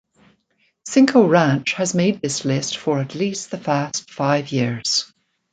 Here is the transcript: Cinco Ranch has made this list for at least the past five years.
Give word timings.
Cinco 0.83 1.27
Ranch 1.27 1.73
has 1.73 1.93
made 1.93 2.21
this 2.23 2.43
list 2.43 2.75
for 2.75 2.97
at 3.01 3.13
least 3.13 3.51
the 3.51 3.59
past 3.59 4.09
five 4.09 4.51
years. 4.51 5.13